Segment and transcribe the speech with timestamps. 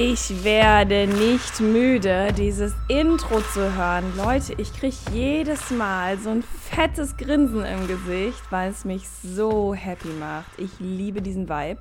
[0.00, 4.04] Ich werde nicht müde, dieses Intro zu hören.
[4.16, 9.74] Leute, ich kriege jedes Mal so ein fettes Grinsen im Gesicht, weil es mich so
[9.74, 10.56] happy macht.
[10.56, 11.80] Ich liebe diesen Vibe.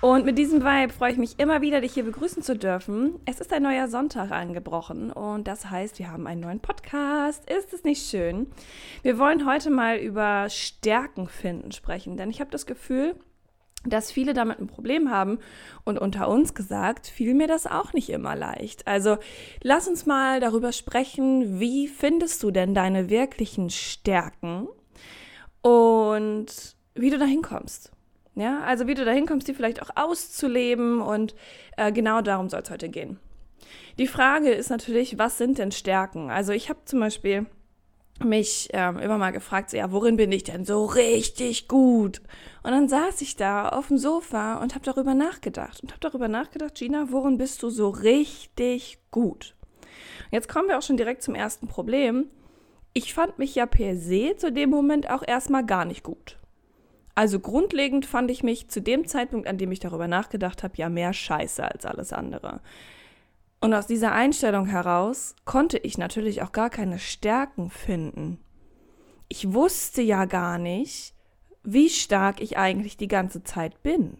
[0.00, 3.18] Und mit diesem Vibe freue ich mich immer wieder, dich hier begrüßen zu dürfen.
[3.24, 7.50] Es ist ein neuer Sonntag angebrochen und das heißt, wir haben einen neuen Podcast.
[7.50, 8.52] Ist es nicht schön?
[9.02, 13.16] Wir wollen heute mal über Stärken finden sprechen, denn ich habe das Gefühl,
[13.84, 15.38] dass viele damit ein Problem haben.
[15.84, 18.86] Und unter uns gesagt, fiel mir das auch nicht immer leicht.
[18.86, 19.18] Also
[19.62, 24.68] lass uns mal darüber sprechen, wie findest du denn deine wirklichen Stärken
[25.62, 27.90] und wie du dahin kommst.
[28.34, 31.34] Ja, also wie du dahin kommst, die vielleicht auch auszuleben und
[31.76, 33.18] äh, genau darum soll es heute gehen.
[33.98, 36.30] Die Frage ist natürlich, was sind denn Stärken?
[36.30, 37.46] Also ich habe zum Beispiel
[38.24, 42.20] mich ähm, immer mal gefragt, so, ja, worin bin ich denn so richtig gut?
[42.62, 46.28] Und dann saß ich da auf dem Sofa und habe darüber nachgedacht und habe darüber
[46.28, 49.54] nachgedacht, Gina, worin bist du so richtig gut?
[50.30, 52.26] Jetzt kommen wir auch schon direkt zum ersten Problem.
[52.94, 56.38] Ich fand mich ja per se zu dem Moment auch erstmal gar nicht gut.
[57.14, 60.88] Also grundlegend fand ich mich zu dem Zeitpunkt, an dem ich darüber nachgedacht habe, ja
[60.88, 62.60] mehr scheiße als alles andere.
[63.62, 68.40] Und aus dieser Einstellung heraus konnte ich natürlich auch gar keine Stärken finden.
[69.28, 71.14] Ich wusste ja gar nicht,
[71.62, 74.18] wie stark ich eigentlich die ganze Zeit bin.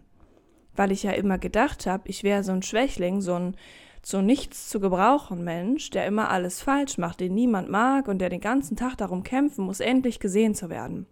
[0.77, 3.57] Weil ich ja immer gedacht habe, ich wäre so ein Schwächling, so ein
[4.01, 8.29] zu nichts zu gebrauchen Mensch, der immer alles falsch macht, den niemand mag und der
[8.29, 11.05] den ganzen Tag darum kämpfen muss, endlich gesehen zu werden.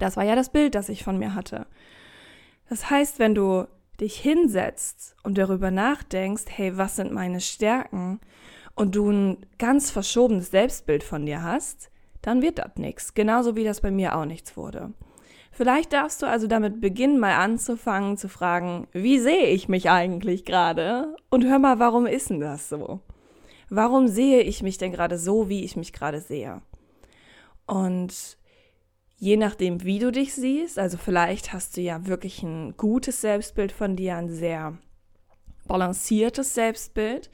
[0.00, 1.66] Das war ja das Bild, das ich von mir hatte.
[2.68, 3.68] Das heißt, wenn du
[4.02, 8.20] dich hinsetzt und darüber nachdenkst, hey, was sind meine Stärken
[8.74, 11.90] und du ein ganz verschobenes Selbstbild von dir hast,
[12.20, 13.14] dann wird das nichts.
[13.14, 14.92] Genauso wie das bei mir auch nichts wurde.
[15.50, 20.44] Vielleicht darfst du also damit beginnen, mal anzufangen zu fragen, wie sehe ich mich eigentlich
[20.44, 21.14] gerade?
[21.28, 23.00] Und hör mal, warum ist denn das so?
[23.68, 26.62] Warum sehe ich mich denn gerade so, wie ich mich gerade sehe?
[27.66, 28.38] Und
[29.22, 33.70] je nachdem, wie du dich siehst, also vielleicht hast du ja wirklich ein gutes Selbstbild
[33.70, 34.76] von dir, ein sehr
[35.68, 37.30] balanciertes Selbstbild,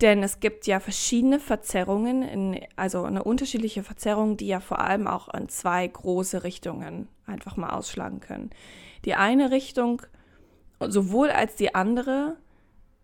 [0.00, 5.08] denn es gibt ja verschiedene Verzerrungen, in, also eine unterschiedliche Verzerrung, die ja vor allem
[5.08, 8.50] auch in zwei große Richtungen einfach mal ausschlagen können.
[9.04, 10.02] Die eine Richtung,
[10.78, 12.36] sowohl als die andere,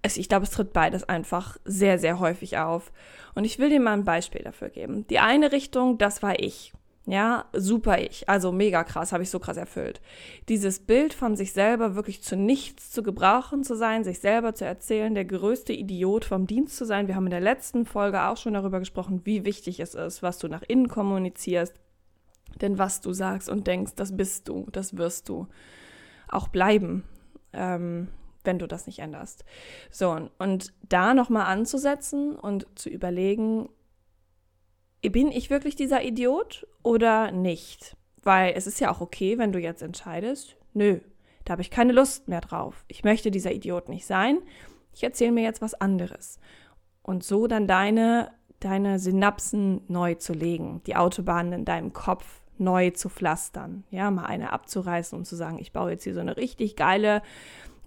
[0.02, 2.92] also ich glaube, es tritt beides einfach sehr, sehr häufig auf.
[3.34, 5.08] Und ich will dir mal ein Beispiel dafür geben.
[5.08, 6.72] Die eine Richtung, das war ich.
[7.08, 8.28] Ja, super ich.
[8.28, 10.00] Also mega krass, habe ich so krass erfüllt.
[10.48, 14.64] Dieses Bild von sich selber wirklich zu nichts zu gebrauchen zu sein, sich selber zu
[14.64, 17.06] erzählen, der größte Idiot vom Dienst zu sein.
[17.06, 20.38] Wir haben in der letzten Folge auch schon darüber gesprochen, wie wichtig es ist, was
[20.38, 21.74] du nach innen kommunizierst.
[22.60, 25.46] Denn was du sagst und denkst, das bist du, das wirst du
[26.28, 27.04] auch bleiben,
[27.52, 28.08] ähm,
[28.42, 29.44] wenn du das nicht änderst.
[29.92, 33.68] So, und da nochmal anzusetzen und zu überlegen,
[35.02, 37.96] bin ich wirklich dieser Idiot oder nicht?
[38.22, 41.00] Weil es ist ja auch okay, wenn du jetzt entscheidest, nö,
[41.44, 42.84] da habe ich keine Lust mehr drauf.
[42.88, 44.38] Ich möchte dieser Idiot nicht sein.
[44.92, 46.40] Ich erzähle mir jetzt was anderes.
[47.02, 52.90] Und so dann deine, deine Synapsen neu zu legen, die Autobahnen in deinem Kopf neu
[52.90, 53.84] zu pflastern.
[53.90, 57.22] Ja, mal eine abzureißen und zu sagen, ich baue jetzt hier so eine richtig geile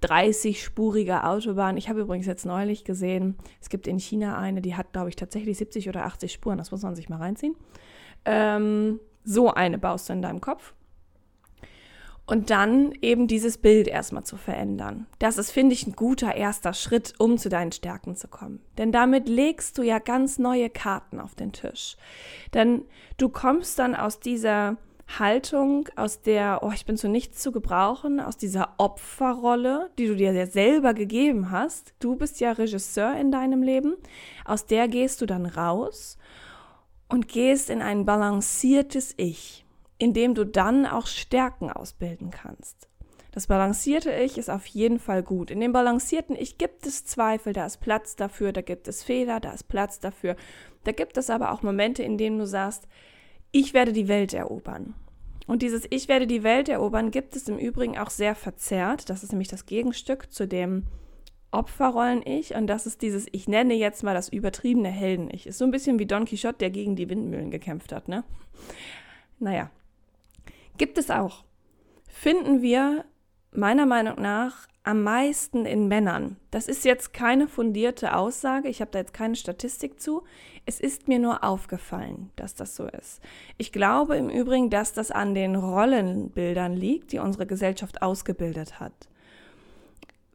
[0.02, 1.78] 30-spurige Autobahn.
[1.78, 5.16] Ich habe übrigens jetzt neulich gesehen, es gibt in China eine, die hat, glaube ich,
[5.16, 6.58] tatsächlich 70 oder 80 Spuren.
[6.58, 7.56] Das muss man sich mal reinziehen.
[8.26, 10.74] Ähm, so eine baust du in deinem Kopf.
[12.26, 15.08] Und dann eben dieses Bild erstmal zu verändern.
[15.18, 18.62] Das ist, finde ich, ein guter erster Schritt, um zu deinen Stärken zu kommen.
[18.78, 21.98] Denn damit legst du ja ganz neue Karten auf den Tisch.
[22.54, 22.86] Denn
[23.18, 24.78] du kommst dann aus dieser
[25.18, 30.16] Haltung, aus der, oh, ich bin zu nichts zu gebrauchen, aus dieser Opferrolle, die du
[30.16, 31.94] dir ja selber gegeben hast.
[32.00, 33.96] Du bist ja Regisseur in deinem Leben.
[34.46, 36.18] Aus der gehst du dann raus
[37.08, 39.66] und gehst in ein balanciertes Ich,
[39.98, 42.88] in dem du dann auch Stärken ausbilden kannst.
[43.32, 45.52] Das balancierte Ich ist auf jeden Fall gut.
[45.52, 49.40] In dem balancierten Ich gibt es Zweifel, da ist Platz dafür, da gibt es Fehler,
[49.40, 50.36] da ist Platz dafür.
[50.84, 52.88] Da gibt es aber auch Momente, in denen du sagst,
[53.52, 54.94] ich werde die Welt erobern.
[55.48, 59.10] Und dieses Ich werde die Welt erobern gibt es im Übrigen auch sehr verzerrt.
[59.10, 60.84] Das ist nämlich das Gegenstück zu dem
[61.52, 65.48] Opferrollen-Ich und das ist dieses, ich nenne jetzt mal das übertriebene Helden-Ich.
[65.48, 68.24] Ist so ein bisschen wie Don Quixote, der gegen die Windmühlen gekämpft hat, ne?
[69.40, 69.72] Naja.
[70.78, 71.44] Gibt es auch.
[72.08, 73.06] Finden wir
[73.52, 76.38] meiner Meinung nach am meisten in Männern.
[76.52, 80.24] Das ist jetzt keine fundierte Aussage, ich habe da jetzt keine Statistik zu.
[80.66, 83.22] Es ist mir nur aufgefallen, dass das so ist.
[83.58, 88.94] Ich glaube im Übrigen, dass das an den Rollenbildern liegt, die unsere Gesellschaft ausgebildet hat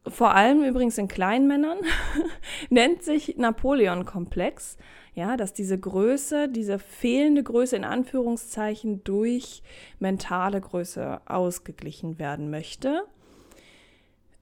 [0.07, 1.79] vor allem übrigens in kleinen Männern,
[2.69, 4.77] nennt sich Napoleon-Komplex.
[5.13, 9.63] Ja, dass diese Größe, diese fehlende Größe in Anführungszeichen durch
[9.97, 13.03] mentale Größe ausgeglichen werden möchte.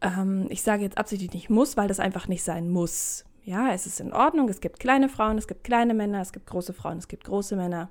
[0.03, 3.25] Ähm, ich sage jetzt absichtlich nicht muss, weil das einfach nicht sein muss.
[3.45, 4.47] Ja, es ist in Ordnung.
[4.49, 7.55] Es gibt kleine Frauen, es gibt kleine Männer, es gibt große Frauen, es gibt große
[7.55, 7.89] Männer.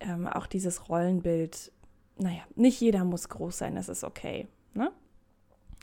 [0.00, 1.72] Ähm, auch dieses Rollenbild,
[2.18, 4.48] naja, nicht jeder muss groß sein, das ist okay.
[4.74, 4.90] Ne?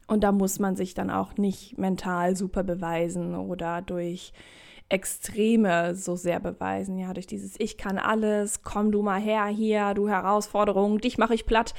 [0.07, 4.33] Und da muss man sich dann auch nicht mental super beweisen oder durch
[4.89, 6.97] Extreme so sehr beweisen.
[6.97, 11.35] Ja, durch dieses Ich kann alles, komm du mal her hier, du Herausforderung, dich mache
[11.35, 11.75] ich platt.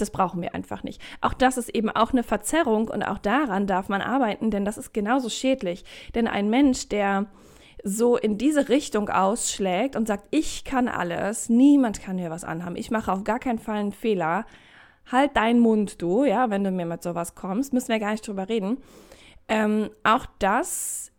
[0.00, 1.00] Das brauchen wir einfach nicht.
[1.20, 4.78] Auch das ist eben auch eine Verzerrung und auch daran darf man arbeiten, denn das
[4.78, 5.84] ist genauso schädlich.
[6.14, 7.26] Denn ein Mensch, der
[7.82, 12.76] so in diese Richtung ausschlägt und sagt, ich kann alles, niemand kann mir was anhaben,
[12.76, 14.44] ich mache auf gar keinen Fall einen Fehler,
[15.10, 18.26] halt deinen Mund, du, ja, wenn du mir mit sowas kommst, müssen wir gar nicht
[18.26, 18.78] drüber reden.
[19.48, 21.10] Ähm, auch das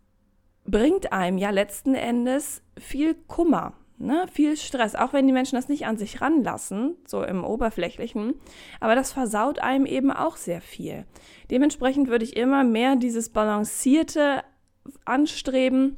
[0.64, 4.26] bringt einem ja letzten Endes viel Kummer, ne?
[4.32, 8.34] viel Stress, auch wenn die Menschen das nicht an sich ranlassen, so im Oberflächlichen.
[8.80, 11.04] Aber das versaut einem eben auch sehr viel.
[11.50, 14.42] Dementsprechend würde ich immer mehr dieses Balancierte
[15.04, 15.96] anstreben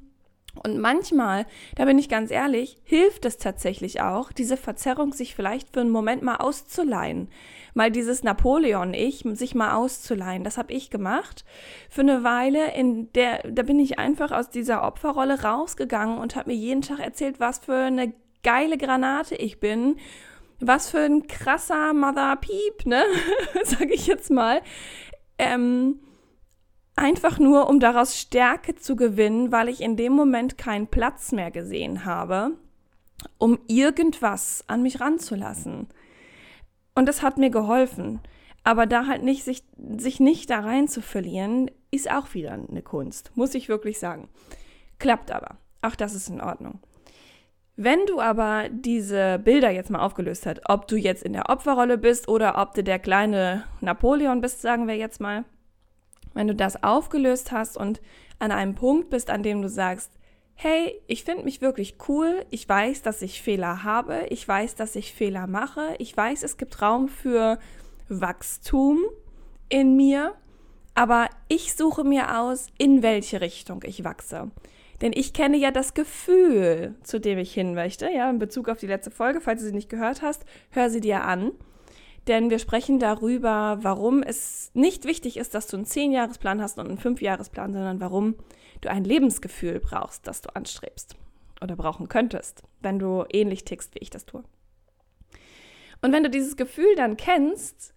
[0.62, 5.70] und manchmal, da bin ich ganz ehrlich, hilft es tatsächlich auch, diese Verzerrung sich vielleicht
[5.70, 7.28] für einen Moment mal auszuleihen.
[7.74, 10.44] Mal dieses Napoleon-Ich, sich mal auszuleihen.
[10.44, 11.44] Das habe ich gemacht.
[11.90, 16.50] Für eine Weile, in der, da bin ich einfach aus dieser Opferrolle rausgegangen und habe
[16.50, 19.96] mir jeden Tag erzählt, was für eine geile Granate ich bin.
[20.60, 23.04] Was für ein krasser Mother Peep, ne?
[23.64, 24.62] Sag ich jetzt mal.
[25.36, 25.98] Ähm,
[26.96, 31.50] Einfach nur, um daraus Stärke zu gewinnen, weil ich in dem Moment keinen Platz mehr
[31.50, 32.52] gesehen habe,
[33.38, 35.88] um irgendwas an mich ranzulassen.
[36.94, 38.20] Und das hat mir geholfen.
[38.62, 39.62] Aber da halt nicht, sich,
[39.96, 44.28] sich nicht da rein zu verlieren, ist auch wieder eine Kunst, muss ich wirklich sagen.
[44.98, 45.58] Klappt aber.
[45.82, 46.80] Auch das ist in Ordnung.
[47.76, 51.98] Wenn du aber diese Bilder jetzt mal aufgelöst hast, ob du jetzt in der Opferrolle
[51.98, 55.44] bist oder ob du der kleine Napoleon bist, sagen wir jetzt mal,
[56.34, 58.00] wenn du das aufgelöst hast und
[58.38, 60.12] an einem Punkt bist, an dem du sagst,
[60.54, 64.96] hey, ich finde mich wirklich cool, ich weiß, dass ich Fehler habe, ich weiß, dass
[64.96, 67.58] ich Fehler mache, ich weiß, es gibt Raum für
[68.08, 69.00] Wachstum
[69.68, 70.34] in mir,
[70.94, 74.50] aber ich suche mir aus, in welche Richtung ich wachse.
[75.00, 78.08] Denn ich kenne ja das Gefühl, zu dem ich hin möchte.
[78.10, 81.00] Ja, in Bezug auf die letzte Folge, falls du sie nicht gehört hast, hör sie
[81.00, 81.50] dir an
[82.26, 86.88] denn wir sprechen darüber, warum es nicht wichtig ist, dass du einen Zehn-Jahres-Plan hast und
[86.88, 88.36] einen Fünf-Jahres-Plan, sondern warum
[88.80, 91.16] du ein Lebensgefühl brauchst, das du anstrebst
[91.60, 94.44] oder brauchen könntest, wenn du ähnlich tickst, wie ich das tue.
[96.02, 97.94] Und wenn du dieses Gefühl dann kennst,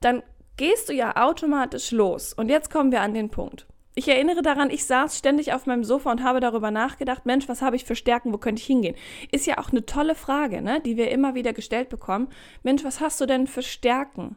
[0.00, 0.22] dann
[0.56, 2.32] gehst du ja automatisch los.
[2.32, 3.66] Und jetzt kommen wir an den Punkt.
[3.96, 7.60] Ich erinnere daran, ich saß ständig auf meinem Sofa und habe darüber nachgedacht, Mensch, was
[7.60, 8.94] habe ich für Stärken, wo könnte ich hingehen?
[9.32, 12.28] Ist ja auch eine tolle Frage, ne, die wir immer wieder gestellt bekommen.
[12.62, 14.36] Mensch, was hast du denn für Stärken?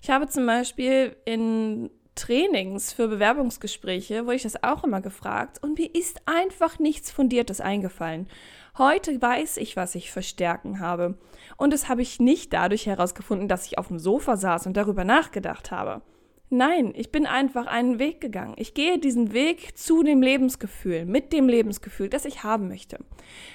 [0.00, 5.78] Ich habe zum Beispiel in Trainings für Bewerbungsgespräche, wurde ich das auch immer gefragt und
[5.78, 8.28] mir ist einfach nichts Fundiertes eingefallen.
[8.78, 11.18] Heute weiß ich, was ich für Stärken habe.
[11.56, 15.04] Und das habe ich nicht dadurch herausgefunden, dass ich auf dem Sofa saß und darüber
[15.04, 16.02] nachgedacht habe.
[16.50, 18.54] Nein, ich bin einfach einen Weg gegangen.
[18.58, 22.98] Ich gehe diesen Weg zu dem Lebensgefühl, mit dem Lebensgefühl, das ich haben möchte.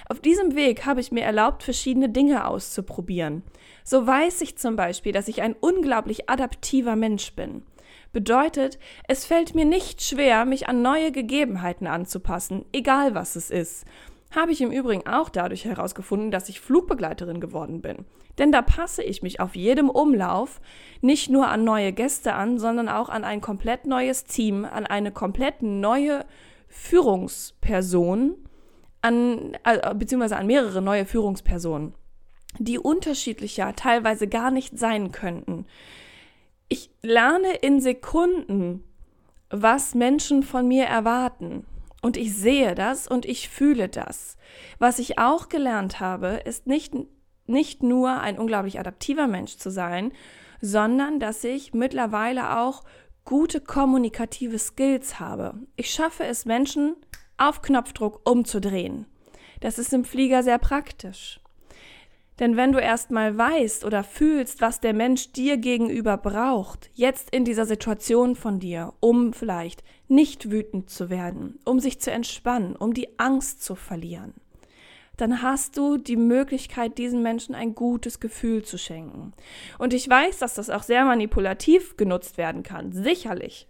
[0.10, 3.44] Auf diesem Weg habe ich mir erlaubt, verschiedene Dinge auszuprobieren.
[3.84, 7.64] So weiß ich zum Beispiel, dass ich ein unglaublich adaptiver Mensch bin.
[8.12, 13.86] Bedeutet, es fällt mir nicht schwer, mich an neue Gegebenheiten anzupassen, egal was es ist.
[14.32, 18.06] Habe ich im Übrigen auch dadurch herausgefunden, dass ich Flugbegleiterin geworden bin.
[18.38, 20.62] Denn da passe ich mich auf jedem Umlauf
[21.02, 25.12] nicht nur an neue Gäste an, sondern auch an ein komplett neues Team, an eine
[25.12, 26.26] komplett neue
[26.68, 28.36] Führungsperson,
[29.02, 31.96] an, äh, beziehungsweise an mehrere neue Führungspersonen,
[32.60, 35.66] die unterschiedlicher teilweise gar nicht sein könnten.
[36.68, 38.84] Ich lerne in Sekunden,
[39.50, 41.66] was Menschen von mir erwarten.
[42.02, 44.38] Und ich sehe das und ich fühle das.
[44.78, 46.94] Was ich auch gelernt habe, ist nicht,
[47.46, 50.12] nicht nur ein unglaublich adaptiver Mensch zu sein,
[50.62, 52.84] sondern dass ich mittlerweile auch
[53.26, 55.56] gute kommunikative Skills habe.
[55.76, 56.96] Ich schaffe es, Menschen
[57.38, 59.06] auf Knopfdruck umzudrehen.
[59.60, 61.39] Das ist im Flieger sehr praktisch.
[62.40, 67.44] Denn wenn du erstmal weißt oder fühlst, was der Mensch dir gegenüber braucht, jetzt in
[67.44, 72.94] dieser Situation von dir, um vielleicht nicht wütend zu werden, um sich zu entspannen, um
[72.94, 74.34] die Angst zu verlieren,
[75.18, 79.34] dann hast du die Möglichkeit, diesen Menschen ein gutes Gefühl zu schenken.
[79.78, 83.68] Und ich weiß, dass das auch sehr manipulativ genutzt werden kann, sicherlich.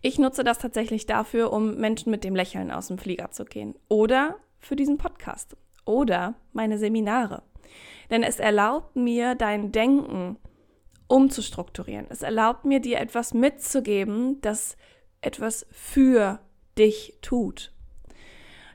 [0.00, 3.74] Ich nutze das tatsächlich dafür, um Menschen mit dem Lächeln aus dem Flieger zu gehen.
[3.88, 7.42] Oder für diesen Podcast oder meine Seminare.
[8.10, 10.36] Denn es erlaubt mir, dein Denken
[11.06, 12.06] umzustrukturieren.
[12.08, 14.76] Es erlaubt mir, dir etwas mitzugeben, das
[15.20, 16.40] etwas für
[16.76, 17.72] dich tut.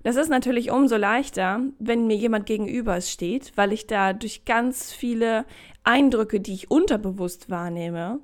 [0.04, 4.94] Das ist natürlich umso leichter, wenn mir jemand gegenüber steht, weil ich da durch ganz
[4.94, 5.46] viele
[5.84, 8.20] Eindrücke, die ich unterbewusst wahrnehme,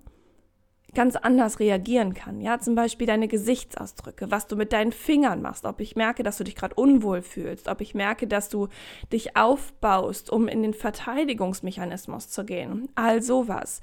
[0.95, 2.41] ganz anders reagieren kann.
[2.41, 6.37] Ja, zum Beispiel deine Gesichtsausdrücke, was du mit deinen Fingern machst, ob ich merke, dass
[6.37, 8.69] du dich gerade unwohl fühlst, ob ich merke, dass du
[9.11, 12.89] dich aufbaust, um in den Verteidigungsmechanismus zu gehen.
[12.95, 13.81] All sowas.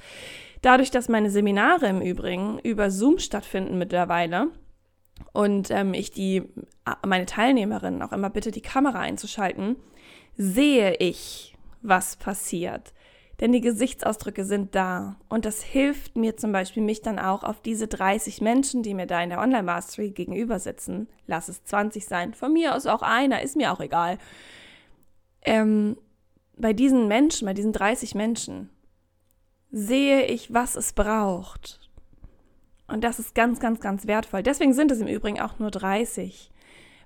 [0.62, 4.48] Dadurch, dass meine Seminare im Übrigen über Zoom stattfinden mittlerweile,
[5.32, 6.42] und ähm, ich die
[7.06, 9.76] meine Teilnehmerinnen auch immer bitte die Kamera einzuschalten,
[10.36, 12.92] sehe ich, was passiert.
[13.42, 15.16] Denn die Gesichtsausdrücke sind da.
[15.28, 19.08] Und das hilft mir zum Beispiel, mich dann auch auf diese 30 Menschen, die mir
[19.08, 23.42] da in der Online-Mastery gegenüber sitzen, lass es 20 sein, von mir aus auch einer,
[23.42, 24.18] ist mir auch egal.
[25.40, 25.96] Ähm,
[26.56, 28.70] bei diesen Menschen, bei diesen 30 Menschen,
[29.72, 31.90] sehe ich, was es braucht.
[32.86, 34.44] Und das ist ganz, ganz, ganz wertvoll.
[34.44, 36.51] Deswegen sind es im Übrigen auch nur 30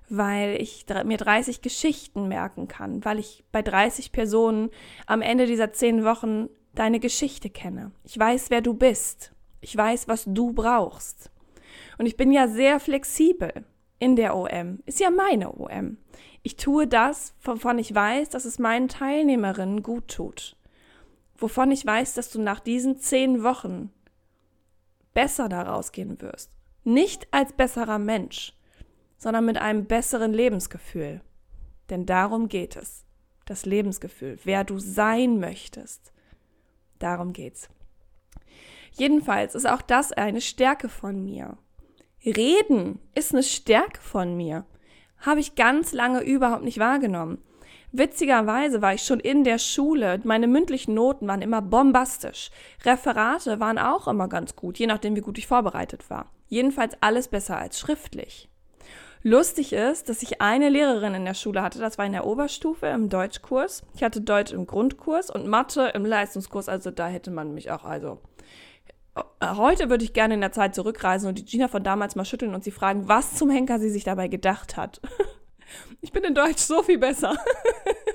[0.09, 4.69] weil ich mir 30 Geschichten merken kann, weil ich bei 30 Personen
[5.05, 7.91] am Ende dieser zehn Wochen deine Geschichte kenne.
[8.03, 9.33] Ich weiß, wer du bist.
[9.61, 11.31] Ich weiß, was du brauchst.
[11.97, 13.51] Und ich bin ja sehr flexibel
[13.99, 14.79] in der OM.
[14.85, 15.97] Ist ja meine OM.
[16.43, 20.55] Ich tue das, wovon ich weiß, dass es meinen Teilnehmerinnen gut tut.
[21.37, 23.91] Wovon ich weiß, dass du nach diesen zehn Wochen
[25.13, 26.51] besser daraus gehen wirst.
[26.83, 28.56] Nicht als besserer Mensch,
[29.17, 31.21] sondern mit einem besseren Lebensgefühl.
[31.89, 33.05] Denn darum geht es.
[33.45, 36.11] Das Lebensgefühl, wer du sein möchtest.
[36.99, 37.69] Darum geht's.
[38.93, 41.57] Jedenfalls ist auch das eine Stärke von mir.
[42.25, 44.65] Reden ist eine Stärke von mir.
[45.19, 47.41] Habe ich ganz lange überhaupt nicht wahrgenommen.
[47.91, 52.51] Witzigerweise war ich schon in der Schule, meine mündlichen Noten waren immer bombastisch.
[52.83, 56.29] Referate waren auch immer ganz gut, je nachdem, wie gut ich vorbereitet war.
[56.47, 58.49] Jedenfalls alles besser als schriftlich.
[59.27, 62.85] Lustig ist, dass ich eine Lehrerin in der Schule hatte, das war in der Oberstufe
[62.85, 63.83] im Deutschkurs.
[63.93, 67.83] Ich hatte Deutsch im Grundkurs und Mathe im Leistungskurs, also da hätte man mich auch,
[67.83, 68.21] also
[69.15, 72.23] äh, heute würde ich gerne in der Zeit zurückreisen und die Gina von damals mal
[72.23, 75.01] schütteln und sie fragen, was zum Henker sie sich dabei gedacht hat.
[75.99, 77.35] Ich bin in Deutsch so viel besser.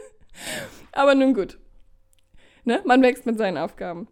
[0.92, 1.58] Aber nun gut.
[2.64, 2.80] Ne?
[2.86, 4.08] Man wächst mit seinen Aufgaben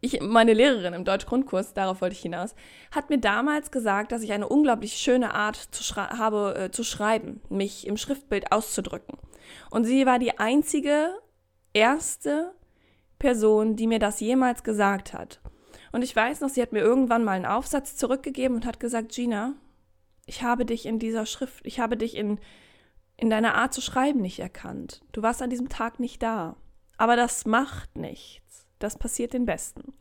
[0.00, 2.54] ich, meine Lehrerin im Deutsch-Grundkurs, darauf wollte ich hinaus,
[2.90, 7.40] hat mir damals gesagt, dass ich eine unglaublich schöne Art zu habe äh, zu schreiben,
[7.48, 9.18] mich im Schriftbild auszudrücken.
[9.70, 11.10] Und sie war die einzige,
[11.72, 12.54] erste
[13.18, 15.40] Person, die mir das jemals gesagt hat.
[15.92, 19.12] Und ich weiß noch, sie hat mir irgendwann mal einen Aufsatz zurückgegeben und hat gesagt,
[19.12, 19.54] Gina,
[20.26, 22.40] ich habe dich in dieser Schrift, ich habe dich in,
[23.16, 25.02] in deiner Art zu schreiben nicht erkannt.
[25.12, 26.56] Du warst an diesem Tag nicht da.
[26.96, 28.43] Aber das macht nichts.
[28.84, 29.94] Das passiert den Besten.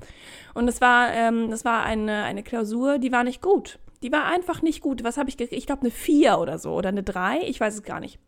[0.53, 3.79] Und es war, ähm, das war eine, eine Klausur, die war nicht gut.
[4.03, 5.03] Die war einfach nicht gut.
[5.05, 5.57] Was habe ich gekriegt?
[5.57, 7.43] Ich glaube, eine 4 oder so oder eine 3.
[7.43, 8.19] Ich weiß es gar nicht.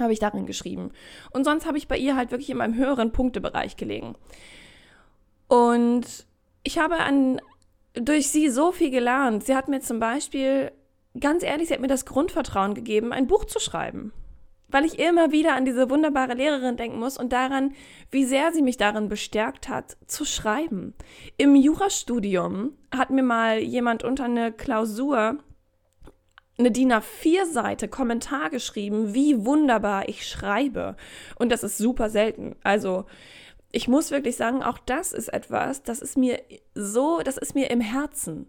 [0.00, 0.92] Habe ich darin geschrieben.
[1.30, 4.14] Und sonst habe ich bei ihr halt wirklich in meinem höheren Punktebereich gelegen.
[5.48, 6.26] Und
[6.62, 7.42] ich habe an,
[7.92, 9.44] durch sie so viel gelernt.
[9.44, 10.72] Sie hat mir zum Beispiel,
[11.20, 14.14] ganz ehrlich, sie hat mir das Grundvertrauen gegeben, ein Buch zu schreiben
[14.72, 17.74] weil ich immer wieder an diese wunderbare Lehrerin denken muss und daran,
[18.10, 20.94] wie sehr sie mich darin bestärkt hat, zu schreiben.
[21.36, 25.38] Im Jurastudium hat mir mal jemand unter eine Klausur
[26.58, 30.96] eine DIN A4-Seite Kommentar geschrieben, wie wunderbar ich schreibe.
[31.36, 32.56] Und das ist super selten.
[32.62, 33.06] Also,
[33.72, 36.40] ich muss wirklich sagen, auch das ist etwas, das ist mir
[36.74, 38.48] so, das ist mir im Herzen.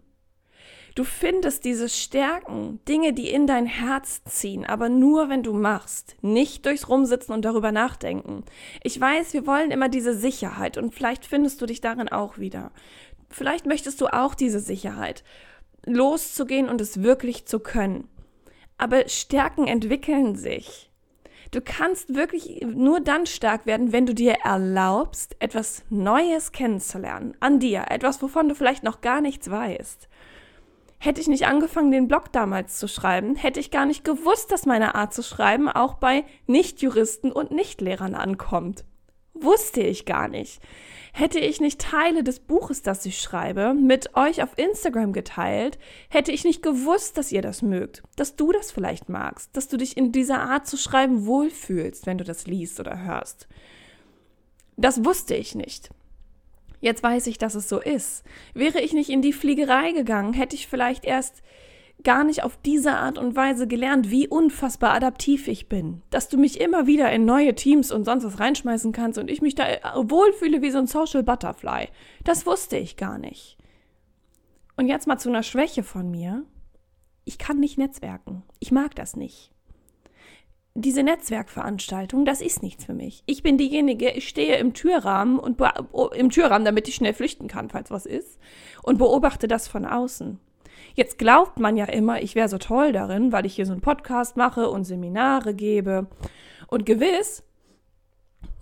[0.94, 6.14] Du findest diese Stärken, Dinge, die in dein Herz ziehen, aber nur wenn du machst,
[6.22, 8.44] nicht durchs Rumsitzen und darüber nachdenken.
[8.84, 12.70] Ich weiß, wir wollen immer diese Sicherheit und vielleicht findest du dich darin auch wieder.
[13.28, 15.24] Vielleicht möchtest du auch diese Sicherheit,
[15.84, 18.08] loszugehen und es wirklich zu können.
[18.78, 20.92] Aber Stärken entwickeln sich.
[21.50, 27.58] Du kannst wirklich nur dann stark werden, wenn du dir erlaubst, etwas Neues kennenzulernen an
[27.58, 30.08] dir, etwas, wovon du vielleicht noch gar nichts weißt.
[30.98, 34.66] Hätte ich nicht angefangen, den Blog damals zu schreiben, hätte ich gar nicht gewusst, dass
[34.66, 38.84] meine Art zu schreiben auch bei Nichtjuristen und Nichtlehrern ankommt.
[39.34, 40.60] Wusste ich gar nicht.
[41.12, 46.32] Hätte ich nicht Teile des Buches, das ich schreibe, mit euch auf Instagram geteilt, hätte
[46.32, 49.96] ich nicht gewusst, dass ihr das mögt, dass du das vielleicht magst, dass du dich
[49.96, 53.48] in dieser Art zu schreiben wohlfühlst, wenn du das liest oder hörst.
[54.76, 55.90] Das wusste ich nicht.
[56.84, 58.24] Jetzt weiß ich, dass es so ist.
[58.52, 61.42] Wäre ich nicht in die Fliegerei gegangen, hätte ich vielleicht erst
[62.02, 66.02] gar nicht auf diese Art und Weise gelernt, wie unfassbar adaptiv ich bin.
[66.10, 69.40] Dass du mich immer wieder in neue Teams und sonst was reinschmeißen kannst und ich
[69.40, 69.64] mich da
[69.94, 71.88] wohlfühle wie so ein Social Butterfly.
[72.22, 73.56] Das wusste ich gar nicht.
[74.76, 76.44] Und jetzt mal zu einer Schwäche von mir.
[77.24, 78.42] Ich kann nicht netzwerken.
[78.60, 79.53] Ich mag das nicht
[80.74, 83.22] diese Netzwerkveranstaltung, das ist nichts für mich.
[83.26, 85.60] Ich bin diejenige, ich stehe im Türrahmen und
[86.16, 88.40] im Türrahmen, damit ich schnell flüchten kann, falls was ist,
[88.82, 90.40] und beobachte das von außen.
[90.94, 93.80] Jetzt glaubt man ja immer, ich wäre so toll darin, weil ich hier so einen
[93.80, 96.08] Podcast mache und Seminare gebe.
[96.66, 97.44] Und gewiss,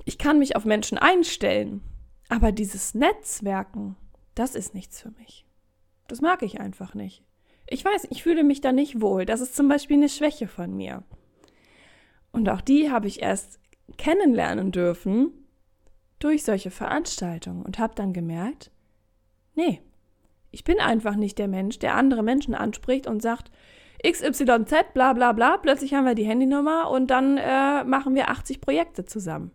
[0.04, 1.82] ich kann mich auf Menschen einstellen.
[2.28, 3.96] Aber dieses Netzwerken,
[4.34, 5.46] das ist nichts für mich.
[6.08, 7.22] Das mag ich einfach nicht.
[7.68, 9.24] Ich weiß, ich fühle mich da nicht wohl.
[9.24, 11.04] Das ist zum Beispiel eine Schwäche von mir.
[12.32, 13.60] Und auch die habe ich erst
[13.98, 15.32] kennenlernen dürfen
[16.18, 18.70] durch solche Veranstaltungen und habe dann gemerkt,
[19.54, 19.80] nee,
[20.50, 23.50] ich bin einfach nicht der Mensch, der andere Menschen anspricht und sagt,
[24.04, 28.60] XYZ, bla bla bla, plötzlich haben wir die Handynummer und dann äh, machen wir 80
[28.60, 29.52] Projekte zusammen.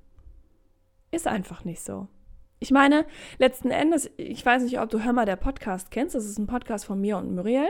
[1.12, 2.07] Ist einfach nicht so.
[2.60, 3.05] Ich meine,
[3.38, 6.48] letzten Endes, ich weiß nicht, ob du Hör mal der Podcast kennst, das ist ein
[6.48, 7.69] Podcast von mir und Muriel.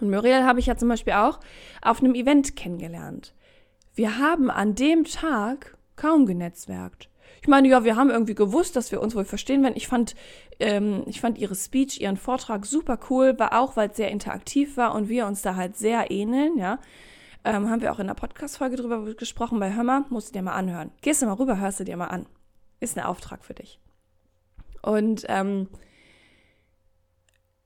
[0.00, 1.38] Und Muriel habe ich ja zum Beispiel auch
[1.82, 3.34] auf einem Event kennengelernt.
[3.94, 7.08] Wir haben an dem Tag kaum genetzwerkt.
[7.42, 9.76] Ich meine, ja, wir haben irgendwie gewusst, dass wir uns wohl verstehen werden.
[9.76, 10.14] Ich fand,
[10.58, 14.76] ähm, ich fand ihre Speech, ihren Vortrag super cool, war auch, weil es sehr interaktiv
[14.76, 16.78] war und wir uns da halt sehr ähneln, ja.
[17.42, 20.52] Ähm, haben wir auch in der Podcast-Folge drüber gesprochen bei Hörmer, musst du dir mal
[20.52, 20.90] anhören.
[21.00, 22.26] Gehst du mal rüber, hörst du dir mal an.
[22.80, 23.80] Ist ein Auftrag für dich.
[24.82, 25.68] Und ähm,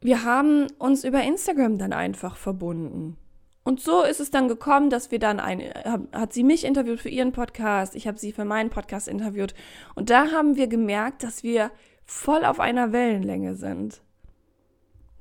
[0.00, 3.16] wir haben uns über Instagram dann einfach verbunden.
[3.64, 5.72] Und so ist es dann gekommen, dass wir dann eine,
[6.12, 9.54] hat sie mich interviewt für ihren Podcast, ich habe sie für meinen Podcast interviewt.
[9.94, 11.70] Und da haben wir gemerkt, dass wir
[12.04, 14.02] voll auf einer Wellenlänge sind.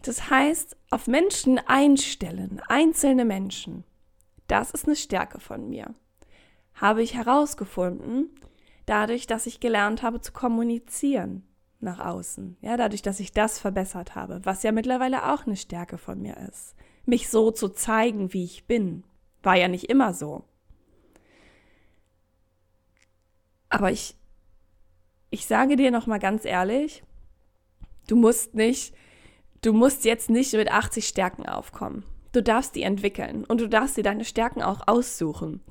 [0.02, 3.86] Das heißt, auf Menschen einstellen, einzelne Menschen.
[4.48, 5.96] Das ist eine Stärke von mir.
[6.74, 8.30] Habe ich herausgefunden,
[8.86, 11.48] dadurch, dass ich gelernt habe zu kommunizieren
[11.80, 12.58] nach außen.
[12.60, 16.36] Ja, dadurch, dass ich das verbessert habe, was ja mittlerweile auch eine Stärke von mir
[16.50, 16.76] ist
[17.06, 19.04] mich so zu zeigen, wie ich bin.
[19.42, 20.44] War ja nicht immer so.
[23.70, 24.16] Aber ich,
[25.30, 27.04] ich sage dir noch mal ganz ehrlich,
[28.08, 28.94] du musst nicht,
[29.62, 32.06] du musst jetzt nicht mit 80 Stärken aufkommen.
[32.32, 35.62] Du darfst die entwickeln und du darfst dir deine Stärken auch aussuchen.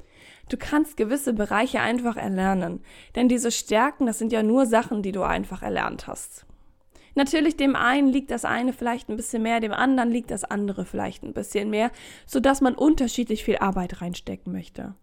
[0.49, 5.12] Du kannst gewisse Bereiche einfach erlernen, denn diese Stärken, das sind ja nur Sachen, die
[5.12, 6.45] du einfach erlernt hast.
[7.14, 10.85] Natürlich, dem einen liegt das eine vielleicht ein bisschen mehr, dem anderen liegt das andere
[10.85, 11.90] vielleicht ein bisschen mehr,
[12.27, 14.94] sodass man unterschiedlich viel Arbeit reinstecken möchte.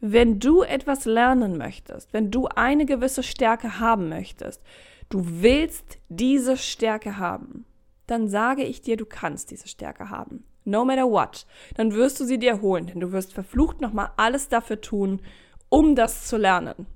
[0.00, 4.62] Wenn du etwas lernen möchtest, wenn du eine gewisse Stärke haben möchtest,
[5.08, 7.64] du willst diese Stärke haben,
[8.06, 10.44] dann sage ich dir, du kannst diese Stärke haben.
[10.64, 11.46] No matter what.
[11.76, 15.22] Dann wirst du sie dir holen, denn du wirst verflucht nochmal alles dafür tun,
[15.68, 16.86] um das zu lernen.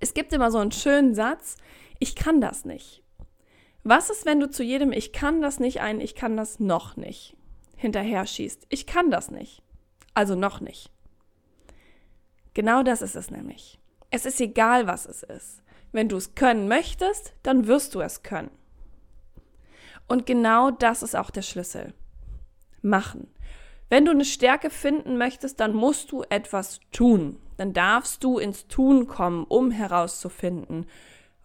[0.00, 1.56] Es gibt immer so einen schönen Satz,
[1.98, 3.02] ich kann das nicht.
[3.88, 6.96] Was ist, wenn du zu jedem Ich kann das nicht ein Ich kann das noch
[6.96, 7.38] nicht
[7.78, 8.66] hinterher schießt?
[8.68, 9.62] Ich kann das nicht.
[10.12, 10.90] Also noch nicht.
[12.52, 13.78] Genau das ist es nämlich.
[14.10, 15.62] Es ist egal, was es ist.
[15.92, 18.50] Wenn du es können möchtest, dann wirst du es können.
[20.06, 21.94] Und genau das ist auch der Schlüssel.
[22.82, 23.28] Machen.
[23.88, 27.40] Wenn du eine Stärke finden möchtest, dann musst du etwas tun.
[27.56, 30.86] Dann darfst du ins Tun kommen, um herauszufinden,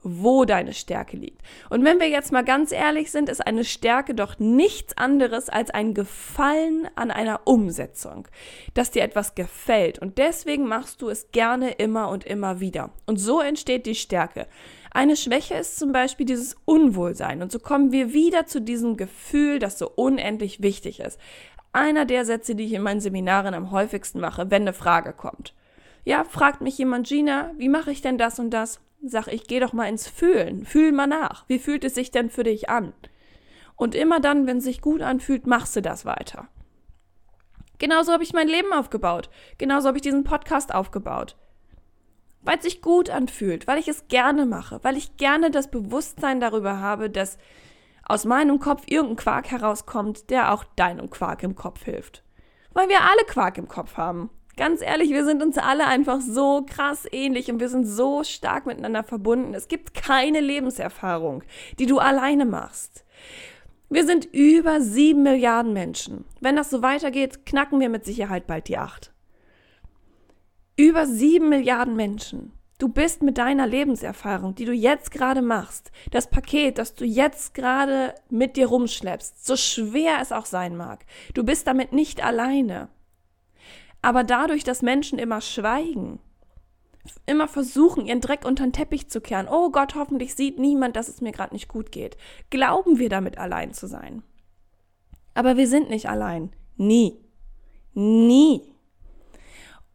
[0.03, 1.41] wo deine Stärke liegt.
[1.69, 5.69] Und wenn wir jetzt mal ganz ehrlich sind, ist eine Stärke doch nichts anderes als
[5.69, 8.27] ein Gefallen an einer Umsetzung,
[8.73, 9.99] dass dir etwas gefällt.
[9.99, 12.91] Und deswegen machst du es gerne immer und immer wieder.
[13.05, 14.47] Und so entsteht die Stärke.
[14.91, 17.41] Eine Schwäche ist zum Beispiel dieses Unwohlsein.
[17.41, 21.19] Und so kommen wir wieder zu diesem Gefühl, das so unendlich wichtig ist.
[21.71, 25.55] Einer der Sätze, die ich in meinen Seminaren am häufigsten mache, wenn eine Frage kommt.
[26.05, 28.79] Ja, fragt mich jemand, Gina, wie mache ich denn das und das?
[29.05, 30.65] Sag ich, geh doch mal ins Fühlen.
[30.65, 31.43] Fühl mal nach.
[31.49, 32.93] Wie fühlt es sich denn für dich an?
[33.75, 36.47] Und immer dann, wenn es sich gut anfühlt, machst du das weiter.
[37.79, 39.29] Genauso habe ich mein Leben aufgebaut.
[39.57, 41.35] Genauso habe ich diesen Podcast aufgebaut.
[42.43, 46.39] Weil es sich gut anfühlt, weil ich es gerne mache, weil ich gerne das Bewusstsein
[46.39, 47.37] darüber habe, dass
[48.05, 52.23] aus meinem Kopf irgendein Quark herauskommt, der auch deinem Quark im Kopf hilft.
[52.71, 54.29] Weil wir alle Quark im Kopf haben.
[54.55, 58.67] Ganz ehrlich, wir sind uns alle einfach so krass ähnlich und wir sind so stark
[58.67, 59.55] miteinander verbunden.
[59.55, 61.43] Es gibt keine Lebenserfahrung,
[61.79, 63.03] die du alleine machst.
[63.89, 66.25] Wir sind über sieben Milliarden Menschen.
[66.39, 69.11] Wenn das so weitergeht, knacken wir mit Sicherheit bald die acht.
[70.75, 72.53] Über sieben Milliarden Menschen.
[72.79, 77.53] Du bist mit deiner Lebenserfahrung, die du jetzt gerade machst, das Paket, das du jetzt
[77.53, 82.89] gerade mit dir rumschleppst, so schwer es auch sein mag, du bist damit nicht alleine.
[84.03, 86.19] Aber dadurch, dass Menschen immer schweigen,
[87.25, 91.07] immer versuchen, ihren Dreck unter den Teppich zu kehren, oh Gott, hoffentlich sieht niemand, dass
[91.07, 92.17] es mir gerade nicht gut geht,
[92.49, 94.21] glauben wir damit allein zu sein.
[95.33, 96.51] Aber wir sind nicht allein.
[96.75, 97.17] Nie.
[97.93, 98.61] Nie.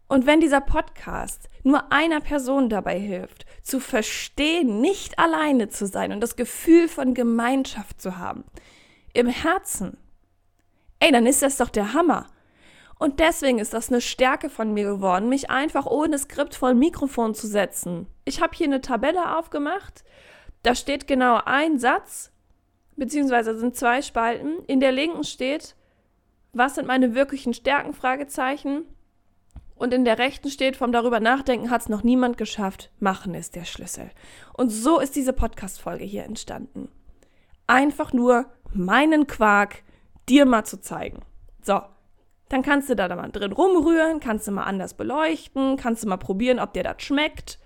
[0.09, 6.13] Und wenn dieser Podcast nur einer Person dabei hilft, zu verstehen, nicht alleine zu sein
[6.13, 8.45] und das Gefühl von Gemeinschaft zu haben,
[9.13, 9.99] im Herzen,
[10.99, 12.27] ey, dann ist das doch der Hammer.
[12.99, 16.79] Und deswegen ist das eine Stärke von mir geworden, mich einfach ohne Skript vor ein
[16.79, 18.07] Mikrofon zu setzen.
[18.25, 20.05] Ich habe hier eine Tabelle aufgemacht,
[20.63, 22.33] da steht genau ein Satz,
[22.97, 24.65] beziehungsweise sind zwei Spalten.
[24.67, 25.77] In der linken steht,
[26.53, 27.95] was sind meine wirklichen Stärken?
[27.95, 28.85] Fragezeichen.
[29.77, 32.91] Und in der rechten steht, vom darüber nachdenken hat es noch niemand geschafft.
[32.99, 34.11] Machen ist der Schlüssel.
[34.55, 36.89] Und so ist diese Podcast-Folge hier entstanden.
[37.69, 39.85] Einfach nur meinen Quark
[40.29, 41.21] dir mal zu zeigen.
[41.63, 41.81] So.
[42.49, 46.17] Dann kannst du da mal drin rumrühren, kannst du mal anders beleuchten, kannst du mal
[46.17, 47.59] probieren, ob dir das schmeckt.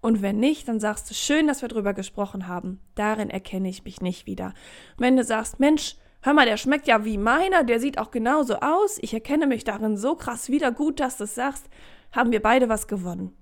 [0.00, 2.80] Und wenn nicht, dann sagst du, schön, dass wir drüber gesprochen haben.
[2.94, 4.54] Darin erkenne ich mich nicht wieder.
[4.96, 8.56] Wenn du sagst, Mensch, Hör mal, der schmeckt ja wie meiner, der sieht auch genauso
[8.56, 8.98] aus.
[9.00, 10.70] Ich erkenne mich darin so krass wieder.
[10.70, 11.70] Gut, dass du es sagst.
[12.12, 13.34] Haben wir beide was gewonnen.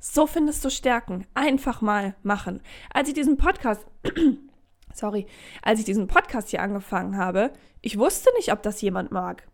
[0.00, 1.26] So findest du Stärken.
[1.34, 2.62] Einfach mal machen.
[2.90, 3.84] Als ich diesen Podcast,
[4.94, 5.26] sorry,
[5.60, 9.46] als ich diesen Podcast hier angefangen habe, ich wusste nicht, ob das jemand mag.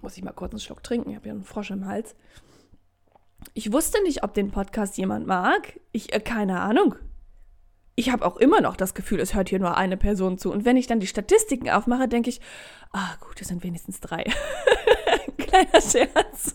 [0.00, 2.14] Muss ich mal kurz einen Schluck trinken, ich habe ja einen Frosch im Hals.
[3.54, 5.80] Ich wusste nicht, ob den Podcast jemand mag.
[5.92, 6.96] Ich, äh, keine Ahnung
[7.98, 10.52] ich habe auch immer noch das Gefühl, es hört hier nur eine Person zu.
[10.52, 12.40] Und wenn ich dann die Statistiken aufmache, denke ich,
[12.92, 14.22] ah gut, es sind wenigstens drei.
[15.36, 16.54] Kleiner Scherz.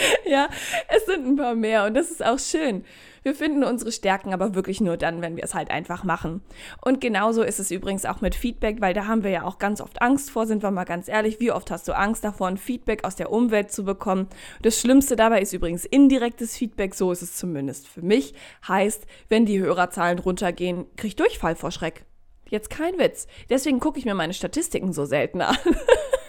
[0.24, 0.48] ja,
[0.88, 2.84] es sind ein paar mehr und das ist auch schön.
[3.22, 6.40] Wir finden unsere Stärken aber wirklich nur dann, wenn wir es halt einfach machen.
[6.80, 9.80] Und genauso ist es übrigens auch mit Feedback, weil da haben wir ja auch ganz
[9.80, 11.38] oft Angst vor, sind wir mal ganz ehrlich.
[11.38, 14.28] Wie oft hast du Angst davor, Feedback aus der Umwelt zu bekommen?
[14.62, 18.34] Das Schlimmste dabei ist übrigens indirektes Feedback, so ist es zumindest für mich.
[18.66, 22.06] Heißt, wenn die Hörerzahlen runtergehen, krieg ich Durchfall vor Schreck.
[22.48, 23.28] Jetzt kein Witz.
[23.50, 25.56] Deswegen gucke ich mir meine Statistiken so selten an.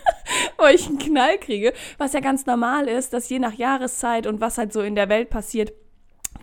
[0.62, 4.42] weil ich einen Knall kriege, was ja ganz normal ist, dass je nach Jahreszeit und
[4.42, 5.74] was halt so in der Welt passiert,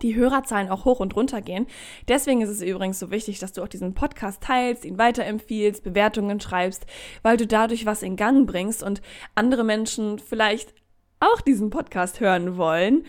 [0.01, 1.67] die Hörerzahlen auch hoch und runter gehen.
[2.07, 6.39] Deswegen ist es übrigens so wichtig, dass du auch diesen Podcast teilst, ihn weiterempfiehlst, Bewertungen
[6.39, 6.85] schreibst,
[7.23, 9.01] weil du dadurch was in Gang bringst und
[9.35, 10.73] andere Menschen vielleicht
[11.19, 13.05] auch diesen Podcast hören wollen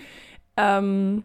[0.57, 1.25] ähm,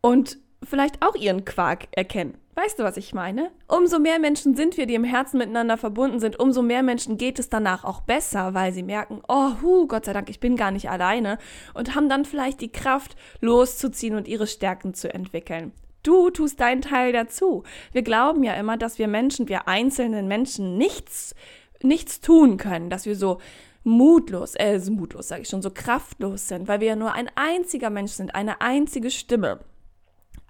[0.00, 2.36] und vielleicht auch ihren Quark erkennen.
[2.60, 3.52] Weißt du, was ich meine?
[3.68, 7.38] Umso mehr Menschen sind wir, die im Herzen miteinander verbunden sind, umso mehr Menschen geht
[7.38, 10.72] es danach auch besser, weil sie merken, oh, hu, Gott sei Dank, ich bin gar
[10.72, 11.38] nicht alleine
[11.74, 15.70] und haben dann vielleicht die Kraft, loszuziehen und ihre Stärken zu entwickeln.
[16.02, 17.62] Du tust deinen Teil dazu.
[17.92, 21.36] Wir glauben ja immer, dass wir Menschen, wir einzelnen Menschen nichts,
[21.80, 23.38] nichts tun können, dass wir so
[23.84, 27.90] mutlos, äh, mutlos sage ich schon, so kraftlos sind, weil wir ja nur ein einziger
[27.90, 29.60] Mensch sind, eine einzige Stimme.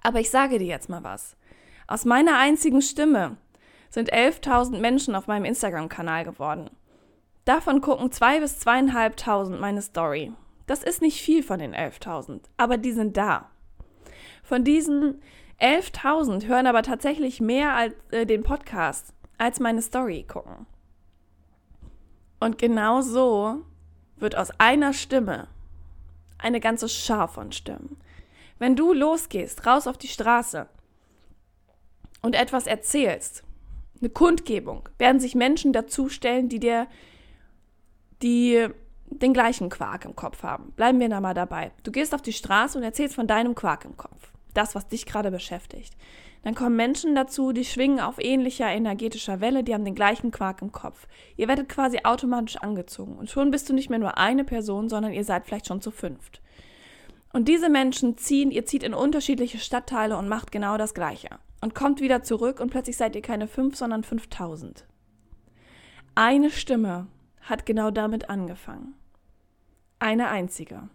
[0.01, 1.35] Aber ich sage dir jetzt mal was.
[1.89, 3.37] Aus meiner einzigen Stimme
[3.89, 6.69] sind 11.000 Menschen auf meinem Instagram-Kanal geworden.
[7.45, 10.31] Davon gucken 2.000 bis 2.500 meine Story.
[10.67, 13.49] Das ist nicht viel von den 11.000, aber die sind da.
[14.43, 15.19] Von diesen
[15.59, 20.67] 11.000 hören aber tatsächlich mehr als äh, den Podcast, als meine Story gucken.
[22.39, 23.63] Und genau so
[24.15, 25.47] wird aus einer Stimme
[26.37, 27.97] eine ganze Schar von Stimmen.
[28.59, 30.69] Wenn du losgehst, raus auf die Straße
[32.21, 33.43] und etwas erzählst,
[33.99, 36.87] eine Kundgebung, werden sich Menschen dazustellen, die dir,
[38.21, 38.67] die
[39.11, 40.71] den gleichen Quark im Kopf haben.
[40.75, 41.71] Bleiben wir da mal dabei.
[41.83, 44.31] Du gehst auf die Straße und erzählst von deinem Quark im Kopf.
[44.53, 45.95] Das, was dich gerade beschäftigt.
[46.43, 50.61] Dann kommen Menschen dazu, die schwingen auf ähnlicher energetischer Welle, die haben den gleichen Quark
[50.61, 51.07] im Kopf.
[51.35, 53.17] Ihr werdet quasi automatisch angezogen.
[53.17, 55.91] Und schon bist du nicht mehr nur eine Person, sondern ihr seid vielleicht schon zu
[55.91, 56.41] fünft.
[57.33, 61.29] Und diese Menschen ziehen, ihr zieht in unterschiedliche Stadtteile und macht genau das Gleiche.
[61.61, 64.85] Und kommt wieder zurück und plötzlich seid ihr keine fünf, sondern 5000.
[66.15, 67.07] Eine Stimme
[67.41, 68.95] hat genau damit angefangen.
[69.99, 70.89] Eine einzige.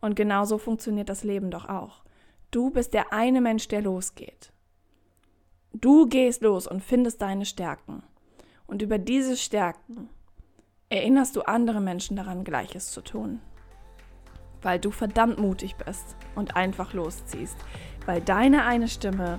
[0.00, 2.02] Und genauso funktioniert das Leben doch auch.
[2.50, 4.52] Du bist der eine Mensch, der losgeht.
[5.72, 8.02] Du gehst los und findest deine Stärken.
[8.66, 10.08] Und über diese Stärken
[10.88, 13.40] erinnerst du andere Menschen daran, Gleiches zu tun.
[14.62, 17.56] Weil du verdammt mutig bist und einfach losziehst.
[18.04, 19.38] Weil deine eine Stimme